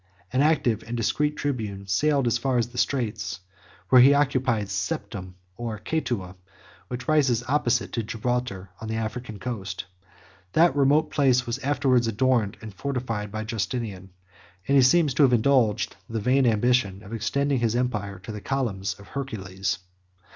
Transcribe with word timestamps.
An 0.33 0.41
active 0.41 0.83
and 0.87 0.97
discreet 0.97 1.37
tribune 1.37 1.85
sailed 1.85 2.25
as 2.25 2.39
far 2.39 2.57
as 2.57 2.69
the 2.69 2.79
Straits, 2.79 3.39
where 3.89 4.01
he 4.01 4.15
occupied 4.15 4.69
Septem 4.71 5.35
or 5.57 5.77
Ceuta, 5.77 6.15
23 6.15 6.33
which 6.87 7.07
rises 7.07 7.43
opposite 7.47 7.93
to 7.93 8.01
Gibraltar 8.01 8.71
on 8.81 8.87
the 8.87 8.95
African 8.95 9.37
coast; 9.37 9.85
that 10.53 10.75
remote 10.75 11.11
place 11.11 11.45
was 11.45 11.59
afterwards 11.59 12.07
adorned 12.07 12.57
and 12.61 12.73
fortified 12.73 13.31
by 13.31 13.43
Justinian; 13.43 14.09
and 14.67 14.75
he 14.75 14.81
seems 14.81 15.13
to 15.13 15.21
have 15.21 15.33
indulged 15.33 15.95
the 16.09 16.19
vain 16.19 16.47
ambition 16.47 17.03
of 17.03 17.13
extending 17.13 17.59
his 17.59 17.75
empire 17.75 18.17
to 18.21 18.31
the 18.31 18.41
columns 18.41 18.95
of 18.95 19.09
Hercules. 19.09 19.77